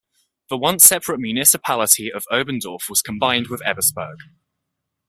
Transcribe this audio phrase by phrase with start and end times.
[0.49, 4.17] The once separate municipality of Oberndorf was combined with Ebersberg.